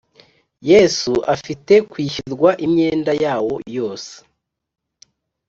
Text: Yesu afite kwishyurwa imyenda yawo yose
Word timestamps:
Yesu 0.69 1.13
afite 1.33 1.73
kwishyurwa 1.89 2.49
imyenda 2.65 3.11
yawo 3.23 3.53
yose 3.77 4.13